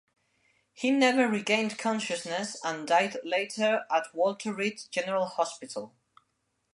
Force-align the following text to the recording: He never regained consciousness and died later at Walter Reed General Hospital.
He 0.73 0.89
never 0.89 1.27
regained 1.27 1.77
consciousness 1.77 2.57
and 2.63 2.87
died 2.87 3.17
later 3.23 3.85
at 3.91 4.07
Walter 4.15 4.51
Reed 4.51 4.81
General 4.89 5.27
Hospital. 5.27 5.93